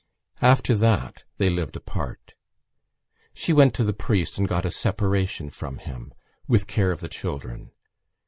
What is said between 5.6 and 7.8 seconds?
him with care of the children.